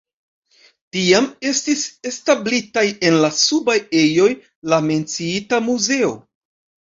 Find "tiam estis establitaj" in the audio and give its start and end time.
0.95-2.85